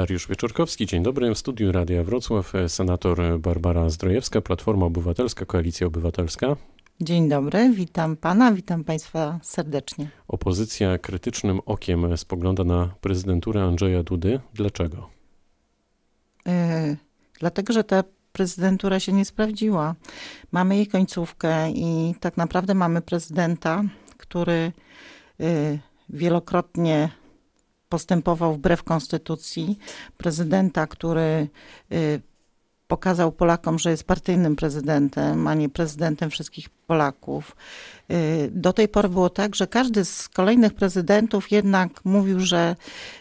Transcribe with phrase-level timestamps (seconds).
[0.00, 1.34] Dariusz Wieczorkowski, dzień dobry.
[1.34, 6.56] W studiu Radia Wrocław senator Barbara Zdrojewska, Platforma Obywatelska, Koalicja Obywatelska.
[7.00, 10.10] Dzień dobry, witam pana, witam państwa serdecznie.
[10.28, 14.40] Opozycja krytycznym okiem spogląda na prezydenturę Andrzeja Dudy.
[14.54, 15.08] Dlaczego?
[16.46, 16.52] Yy,
[17.40, 19.94] dlatego, że ta prezydentura się nie sprawdziła.
[20.52, 23.82] Mamy jej końcówkę i tak naprawdę mamy prezydenta,
[24.16, 24.72] który
[25.38, 25.78] yy,
[26.08, 27.19] wielokrotnie
[27.90, 29.78] postępował wbrew konstytucji,
[30.16, 31.48] prezydenta, który
[31.92, 32.20] y,
[32.90, 37.56] pokazał Polakom, że jest partyjnym prezydentem, a nie prezydentem wszystkich Polaków.
[38.10, 42.76] Y, do tej pory było tak, że każdy z kolejnych prezydentów jednak mówił, że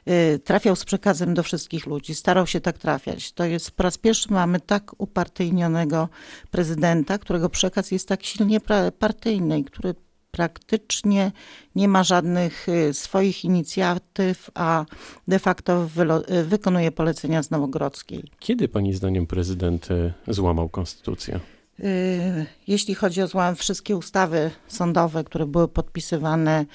[0.07, 3.31] y, trafiał z przekazem do wszystkich ludzi, starał się tak trafiać.
[3.31, 6.09] To jest po raz pierwszy mamy tak upartyjnionego
[6.51, 8.59] prezydenta, którego przekaz jest tak silnie
[8.99, 9.95] partyjny, który
[10.39, 11.31] praktycznie
[11.75, 14.85] nie ma żadnych y, swoich inicjatyw, a
[15.27, 15.87] de facto
[16.31, 18.23] y, wykonuje polecenia z Nowogrodzkiej.
[18.39, 21.39] Kiedy pani zdaniem prezydent y, złamał konstytucję?
[21.83, 26.65] Y, jeśli chodzi o złam wszystkie ustawy sądowe, które były podpisywane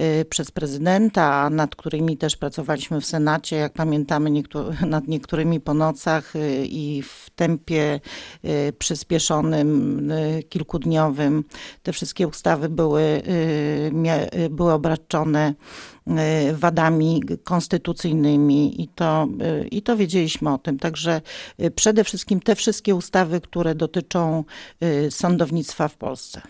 [0.00, 4.30] y, przez prezydenta, nad którymi też pracowaliśmy w Senacie, jak pamiętamy,
[4.86, 8.00] nad niektórymi po nocach y, i w tempie
[8.78, 10.12] przyspieszonym,
[10.48, 11.44] kilkudniowym,
[11.82, 13.22] te wszystkie ustawy były,
[14.50, 15.54] były obraczone
[16.03, 16.03] Y,
[16.54, 19.28] wadami konstytucyjnymi i to,
[19.62, 20.78] y, i to wiedzieliśmy o tym.
[20.78, 21.20] Także
[21.60, 24.44] y, przede wszystkim te wszystkie ustawy, które dotyczą
[25.10, 26.40] sądownictwa w Polsce.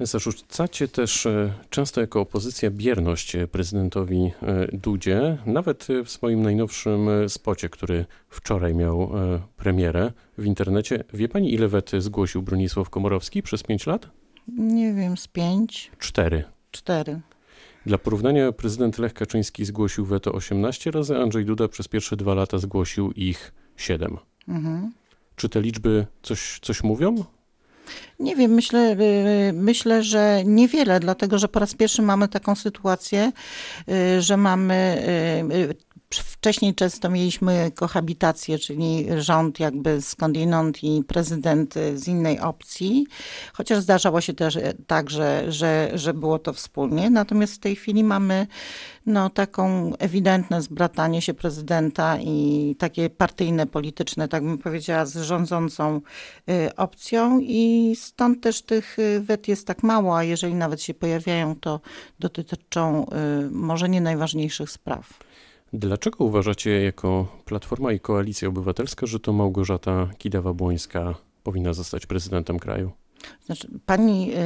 [0.00, 1.28] Zarzucacie też
[1.70, 4.32] często jako opozycja bierność prezydentowi
[4.72, 9.10] Dudzie, nawet w swoim najnowszym spocie, który wczoraj miał
[9.56, 11.04] premierę w internecie.
[11.14, 14.08] Wie pani, ile wety zgłosił Bronisław Komorowski przez pięć lat?
[14.48, 15.90] Nie wiem, z pięć.
[15.98, 16.44] Cztery.
[16.70, 17.20] Cztery.
[17.86, 22.58] Dla porównania prezydent Lech Kaczyński zgłosił weto 18 razy, Andrzej Duda przez pierwsze dwa lata
[22.58, 24.16] zgłosił ich 7.
[24.48, 24.92] Mhm.
[25.36, 27.24] Czy te liczby coś, coś mówią?
[28.18, 33.32] Nie wiem, myślę, y, myślę, że niewiele, dlatego że po raz pierwszy mamy taką sytuację,
[33.88, 35.02] y, że mamy
[35.52, 35.74] y,
[36.14, 43.06] Wcześniej często mieliśmy kohabitację, czyli rząd jakby skądinąd i prezydent z innej opcji,
[43.52, 47.10] chociaż zdarzało się też tak, że, że, że było to wspólnie.
[47.10, 48.46] Natomiast w tej chwili mamy
[49.06, 56.00] no, taką ewidentne zbratanie się prezydenta i takie partyjne, polityczne, tak bym powiedziała, z rządzącą
[56.50, 60.94] y, opcją i stąd też tych y, wet jest tak mało, a jeżeli nawet się
[60.94, 61.80] pojawiają, to
[62.20, 63.06] dotyczą
[63.46, 65.29] y, może nie najważniejszych spraw.
[65.72, 72.90] Dlaczego uważacie jako Platforma i Koalicja Obywatelska, że to Małgorzata Kidawa-Błońska powinna zostać prezydentem kraju?
[73.46, 74.38] Znaczy, pani, e,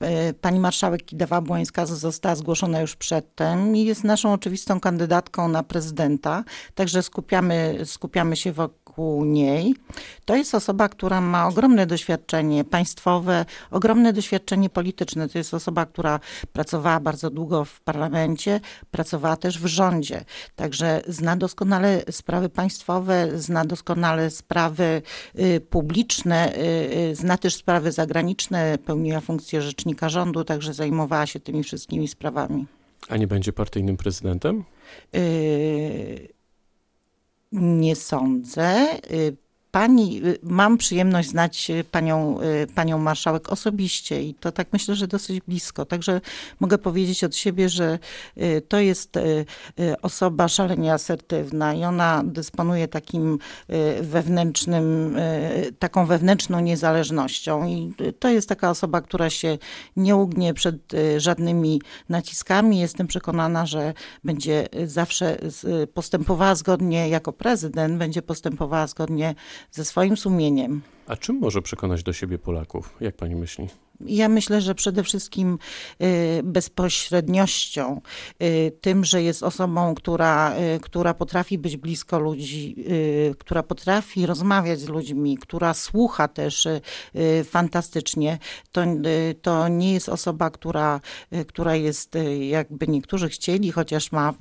[0.00, 6.44] e, pani marszałek Kidawa-Błońska została zgłoszona już przedtem i jest naszą oczywistą kandydatką na prezydenta,
[6.74, 9.74] także skupiamy, skupiamy się wokół wokół niej.
[10.24, 15.28] To jest osoba, która ma ogromne doświadczenie państwowe, ogromne doświadczenie polityczne.
[15.28, 16.20] To jest osoba, która
[16.52, 18.60] pracowała bardzo długo w parlamencie,
[18.90, 20.24] pracowała też w rządzie.
[20.56, 25.02] Także zna doskonale sprawy państwowe, zna doskonale sprawy
[25.38, 26.60] y, publiczne, y,
[27.10, 32.66] y, zna też sprawy zagraniczne, pełniła funkcję rzecznika rządu, także zajmowała się tymi wszystkimi sprawami.
[33.08, 34.64] A nie będzie partyjnym prezydentem?
[35.12, 36.41] Yy,
[37.52, 38.86] nie sądzę.
[39.72, 44.94] Pani, y, mam przyjemność znać y, panią, y, panią marszałek osobiście i to tak myślę,
[44.94, 45.84] że dosyć blisko.
[45.84, 46.20] Także
[46.60, 47.98] mogę powiedzieć od siebie, że
[48.68, 49.18] to jest
[50.02, 53.38] osoba szalenie asertywna i ona dysponuje takim
[54.00, 55.16] wewnętrznym,
[55.78, 57.66] taką wewnętrzną niezależnością.
[57.66, 59.58] I to jest taka osoba, która się
[59.96, 60.76] nie ugnie przed
[61.16, 62.78] żadnymi naciskami.
[62.78, 63.94] Jestem przekonana, że
[64.24, 65.38] będzie zawsze
[65.94, 69.34] postępowała zgodnie jako prezydent, będzie postępowała zgodnie
[69.70, 70.82] ze swoim sumieniem.
[71.06, 73.68] A czym może przekonać do siebie Polaków, jak pani myśli?
[74.06, 75.58] Ja myślę, że przede wszystkim
[76.02, 78.00] y, bezpośredniością,
[78.42, 82.76] y, tym, że jest osobą, która, y, która potrafi być blisko ludzi,
[83.38, 86.68] która potrafi rozmawiać z ludźmi, która słucha też
[87.44, 88.38] fantastycznie.
[88.72, 88.80] To,
[89.42, 91.00] to nie jest osoba, która,
[91.46, 94.34] która jest, jakby niektórzy chcieli, chociaż ma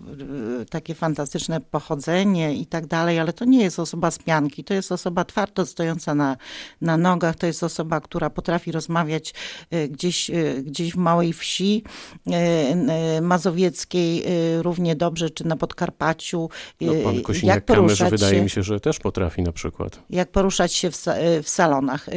[0.69, 4.92] takie fantastyczne pochodzenie i tak dalej, ale to nie jest osoba z pianki, to jest
[4.92, 6.38] osoba twardo stojąca na,
[6.81, 9.33] na nogach, to jest osoba, która potrafi rozmawiać
[9.71, 10.33] E, gdzieś, e,
[10.63, 11.83] gdzieś w małej wsi
[12.31, 14.24] e, mazowieckiej
[14.62, 16.50] równie dobrze, czy na Podkarpaciu.
[16.81, 20.00] No, pan jak poruszać wydaje mi się, że też potrafi na przykład.
[20.09, 20.98] Jak poruszać się w,
[21.44, 22.07] w salonach.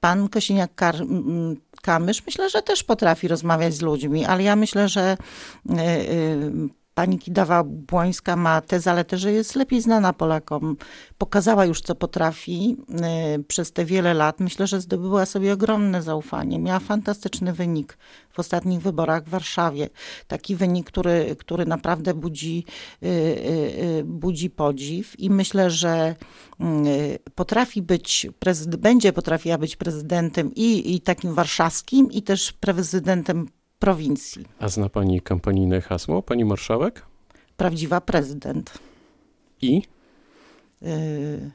[0.00, 5.16] Pan Kosiniak-Kamysz myślę, że też potrafi rozmawiać z ludźmi, ale ja myślę, że
[6.94, 10.76] pani Kidawa-Błońska ma tę zaletę, że jest lepiej znana Polakom.
[11.18, 12.76] Pokazała już, co potrafi
[13.38, 14.40] y, przez te wiele lat.
[14.40, 16.58] Myślę, że zdobyła sobie ogromne zaufanie.
[16.58, 17.98] Miała fantastyczny wynik
[18.32, 19.88] w ostatnich wyborach w Warszawie.
[20.26, 22.64] Taki wynik, który, który naprawdę budzi,
[23.02, 26.14] y, y, budzi podziw i myślę, że
[27.34, 28.26] potrafi być,
[28.78, 33.48] będzie potrafiła być prezydentem i, i takim warszawskim, i też prezydentem
[33.82, 34.46] prowincji.
[34.58, 37.06] A zna pani kampanijne hasło, pani marszałek?
[37.56, 38.78] Prawdziwa prezydent.
[39.62, 39.82] I?
[40.82, 41.50] Y...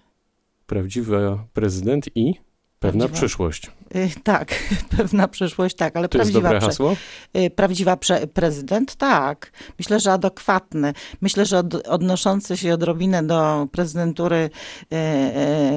[0.65, 2.33] Prawdziwa prezydent i?
[2.79, 3.71] Pewna prawdziwa, przyszłość.
[3.95, 4.63] Y, tak,
[4.97, 6.39] pewna przyszłość, tak, ale to prawdziwa.
[6.39, 6.95] Jest dobre hasło?
[7.37, 9.51] Y, prawdziwa prze, prezydent, tak.
[9.79, 10.93] Myślę, że adekwatny.
[11.21, 14.49] Myślę, że od, odnoszący się odrobinę do prezydentury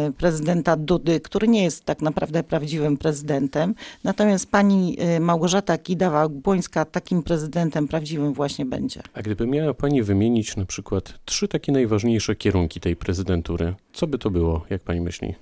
[0.08, 3.74] y, prezydenta Dudy, który nie jest tak naprawdę prawdziwym prezydentem.
[4.04, 9.02] Natomiast pani Małgorzata Kidawa-Błońska takim prezydentem prawdziwym właśnie będzie.
[9.14, 14.18] A gdyby miała pani wymienić na przykład trzy takie najważniejsze kierunki tej prezydentury, co by
[14.18, 15.34] to było, jak pani myśli?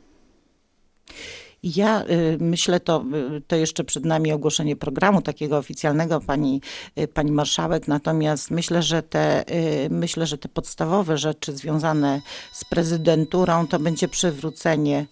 [1.63, 3.05] Ja y, myślę, to,
[3.37, 6.61] y, to jeszcze przed nami ogłoszenie programu takiego oficjalnego pani,
[6.99, 9.45] y, pani marszałek, natomiast myślę, że te,
[9.91, 12.21] myślę, że te podstawowe rzeczy związane
[12.53, 15.07] z prezydenturą to będzie przywrócenie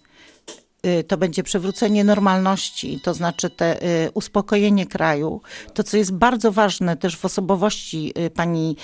[1.07, 5.41] to będzie przywrócenie normalności, to znaczy te y, uspokojenie kraju.
[5.73, 8.75] To, co jest bardzo ważne też w osobowości y, pani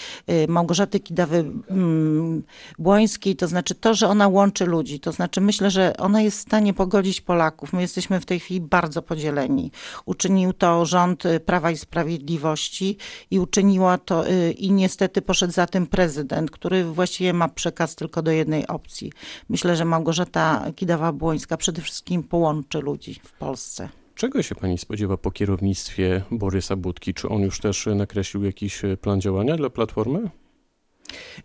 [0.47, 5.00] Małgorzaty Kidawy-Błońskiej, mm, to znaczy to, że ona łączy ludzi.
[5.00, 7.73] To znaczy myślę, że ona jest w stanie pogodzić Polaków.
[7.73, 9.71] My jesteśmy w tej chwili bardzo podzieleni.
[10.05, 12.97] Uczynił to rząd Prawa i Sprawiedliwości
[13.31, 14.23] i uczyniła to
[14.57, 19.11] i niestety poszedł za tym prezydent, który właściwie ma przekaz tylko do jednej opcji.
[19.50, 21.92] Myślę, że Małgorzata Kidawa-Błońska przede wszystkim
[22.29, 23.89] połączy ludzi w Polsce.
[24.15, 27.13] Czego się pani spodziewa po kierownictwie Borysa Budki?
[27.13, 30.29] Czy on już też nakreślił jakiś e, plan działania dla Platformy?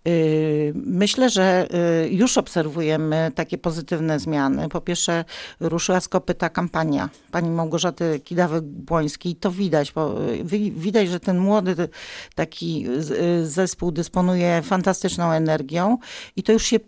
[0.09, 1.69] Y, myślę, że
[2.05, 4.69] y, już obserwujemy takie pozytywne zmiany.
[4.69, 5.25] Po pierwsze,
[5.61, 9.37] ruszyła z kopyta kampania pani Małgorzaty Kidawy-Błońskiej.
[9.41, 9.93] To widać,
[10.53, 11.89] y, widać, że ten młody
[12.35, 12.87] taki
[13.43, 15.99] zespół dysponuje fantastyczną energią
[16.37, 16.81] i to już się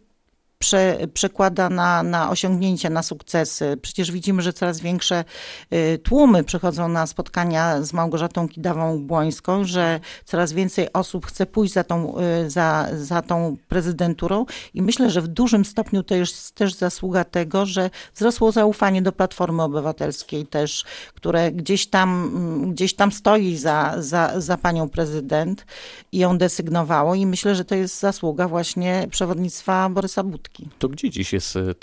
[0.60, 3.78] prze, przekłada na, na osiągnięcia, na sukcesy.
[3.82, 5.24] Przecież widzimy, że coraz większe
[5.72, 11.84] y, tłumy przychodzą na spotkania z Małgorzatą Kidawą-Błońską, że coraz więcej osób chce pójść za
[11.84, 16.74] tą, y, za, za tą prezydenturą i myślę, że w dużym stopniu to jest też
[16.74, 20.84] zasługa tego, że wzrosło zaufanie do Platformy Obywatelskiej też,
[21.14, 22.30] które gdzieś tam,
[22.72, 25.66] gdzieś tam stoi za, za, za panią prezydent
[26.12, 30.49] i ją desygnowało i myślę, że to jest zasługa właśnie przewodnictwa Borysa Budki.
[30.78, 31.74] To gdzie dziś jest e,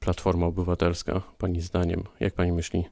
[0.00, 2.04] Platforma Obywatelska, Pani zdaniem?
[2.20, 2.84] Jak Pani myśli?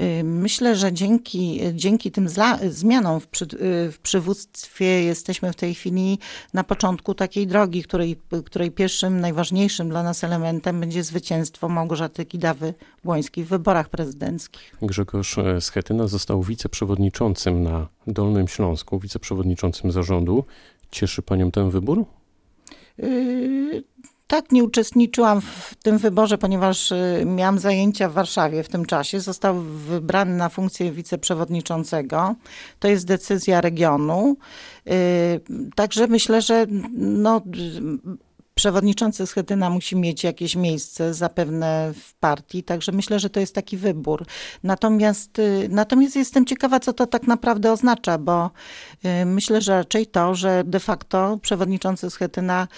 [0.00, 2.28] Y, myślę, że dzięki, dzięki tym
[2.68, 3.46] zmianom w, przy,
[3.92, 6.18] w przywództwie jesteśmy w tej chwili
[6.54, 13.44] na początku takiej drogi, której, której pierwszym, najważniejszym dla nas elementem będzie zwycięstwo Małgorzaty Kidawy-Błońskiej
[13.44, 14.76] w wyborach prezydenckich.
[14.82, 20.44] Grzegorz e, Schetyna został wiceprzewodniczącym na Dolnym Śląsku, wiceprzewodniczącym zarządu.
[20.90, 22.04] Cieszy Panią ten wybór?
[24.26, 29.20] Tak, nie uczestniczyłam w tym wyborze, ponieważ y, miałam zajęcia w Warszawie w tym czasie.
[29.20, 32.34] Został wybrany na funkcję wiceprzewodniczącego.
[32.78, 34.36] To jest decyzja regionu.
[34.86, 35.40] Y,
[35.74, 36.66] także myślę, że
[36.98, 37.42] no,
[38.54, 43.76] przewodniczący Schetyna musi mieć jakieś miejsce zapewne w partii, także myślę, że to jest taki
[43.76, 44.26] wybór.
[44.62, 48.50] Natomiast, y, natomiast jestem ciekawa, co to tak naprawdę oznacza, bo
[49.26, 52.68] myślę, że raczej to, że de facto przewodniczący Schetyna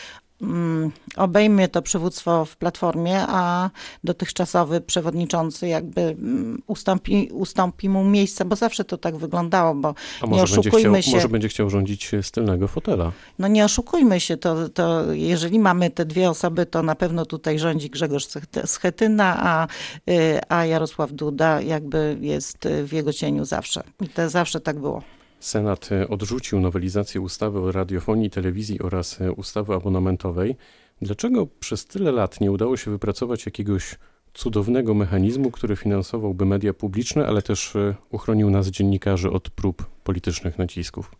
[1.16, 3.70] obejmie to przywództwo w Platformie, a
[4.04, 10.26] dotychczasowy przewodniczący jakby mm, ustąpi, ustąpi mu miejsce, bo zawsze to tak wyglądało, bo a
[10.26, 11.16] nie oszukujmy chciał, się.
[11.16, 13.12] Może będzie chciał rządzić z tylnego fotela.
[13.38, 17.58] No nie oszukujmy się, to, to jeżeli mamy te dwie osoby, to na pewno tutaj
[17.58, 18.26] rządzi Grzegorz
[18.64, 19.66] Schetyna, a,
[20.10, 23.82] y, a Jarosław Duda jakby jest w jego cieniu zawsze.
[24.00, 25.02] I to zawsze tak było.
[25.40, 30.56] Senat e, odrzucił nowelizację ustawy o radiofonii i telewizji oraz e, ustawy abonamentowej.
[31.02, 33.98] Dlaczego przez tyle lat nie udało się wypracować jakiegoś
[34.34, 40.58] cudownego mechanizmu, który finansowałby media publiczne, ale też e, uchronił nas dziennikarzy od prób politycznych
[40.58, 41.10] nacisków?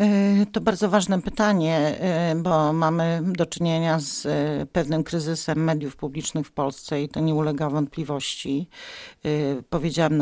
[0.00, 5.96] E, to bardzo ważne pytanie, e, bo mamy do czynienia z e, pewnym kryzysem mediów
[5.96, 8.68] publicznych w Polsce i to nie ulega wątpliwości.
[9.70, 10.12] Powiedziałam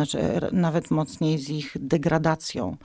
[0.53, 2.77] nawet mocniej z ich degradacją.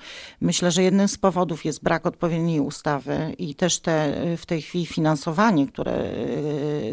[0.42, 4.86] Myślę, że jednym z powodów jest brak odpowiedniej ustawy i też te, w tej chwili
[4.86, 6.10] finansowanie, które,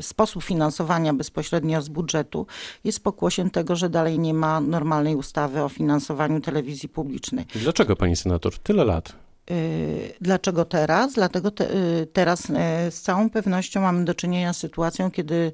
[0.00, 2.46] sposób finansowania bezpośrednio z budżetu
[2.84, 7.44] jest pokłosiem tego, że dalej nie ma normalnej ustawy o finansowaniu telewizji publicznej.
[7.54, 9.29] Dlaczego pani senator tyle lat?
[9.50, 11.14] Y, dlaczego teraz?
[11.14, 12.54] Dlatego te, y, teraz y,
[12.90, 15.52] z całą pewnością mamy do czynienia z sytuacją, kiedy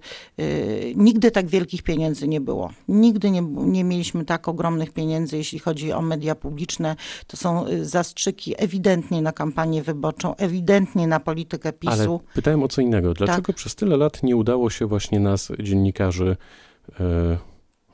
[0.96, 2.70] nigdy tak wielkich pieniędzy nie było.
[2.88, 6.96] Nigdy nie, nie mieliśmy tak ogromnych pieniędzy, jeśli chodzi o media publiczne.
[7.26, 11.92] To są zastrzyki ewidentnie na kampanię wyborczą, ewidentnie na politykę PiSu.
[11.92, 13.14] Ale pytałem o co innego.
[13.14, 13.56] Dlaczego tak.
[13.56, 16.36] przez tyle lat nie udało się właśnie nas, dziennikarzy,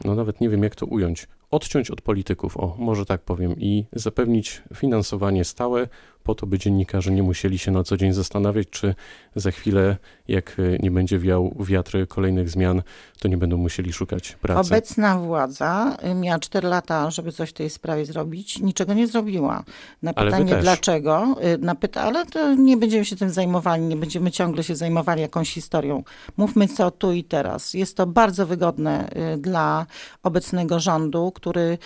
[0.05, 3.85] no nawet nie wiem jak to ująć, odciąć od polityków, o może tak powiem, i
[3.93, 5.89] zapewnić finansowanie stałe
[6.23, 8.95] po to, by dziennikarze nie musieli się na co dzień zastanawiać, czy
[9.37, 9.97] za chwilę,
[10.29, 12.83] jak e, nie będzie wiał wiatr kolejnych zmian,
[13.23, 14.61] to nie będą musieli szukać pracy.
[14.61, 19.65] Obecna władza y, miała 4 lata, żeby coś w tej sprawie zrobić, niczego nie zrobiła.
[20.03, 24.31] Na pytanie dlaczego, y, na pyta ale to nie będziemy się tym zajmowali, nie będziemy
[24.31, 26.03] ciągle się zajmowali jakąś historią.
[26.37, 27.75] Mówmy co tu i teraz.
[27.75, 29.87] Jest to bardzo wygodne y, dla
[30.23, 31.79] obecnego rządu, który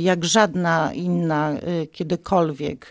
[0.00, 1.52] jak żadna inna
[1.92, 2.88] kiedykolwiek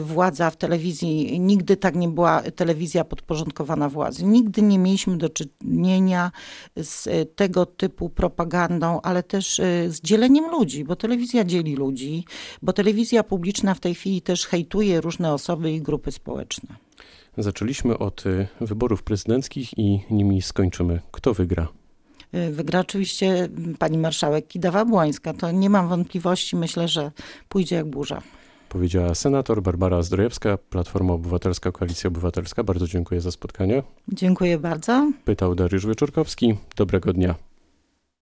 [0.00, 4.24] władza w telewizji, nigdy tak nie była telewizja podporządkowana władzy.
[4.24, 6.30] Nigdy nie mieliśmy do czynienia
[6.76, 12.24] z tego typu propagandą, ale też e, z dzieleniem ludzi, bo telewizja dzieli ludzi,
[12.62, 16.76] bo telewizja publiczna w tej chwili też hejtuje różne osoby i grupy społeczne.
[17.38, 21.00] Zaczęliśmy od e, wyborów prezydenckich i nimi skończymy.
[21.10, 21.68] Kto wygra?
[22.32, 25.36] E, wygra oczywiście pani marszałek Kidawa-Błońska.
[25.36, 27.12] To nie mam wątpliwości, myślę, że
[27.48, 28.22] pójdzie jak burza
[28.68, 32.64] powiedziała senator Barbara Zdrojewska, Platforma Obywatelska, Koalicja Obywatelska.
[32.64, 33.82] Bardzo dziękuję za spotkanie.
[34.08, 35.12] Dziękuję bardzo.
[35.24, 36.56] Pytał Dariusz Wieczorkowski.
[36.76, 37.47] Dobrego dnia.